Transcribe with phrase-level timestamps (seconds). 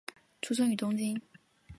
[0.41, 1.21] 出生于东京。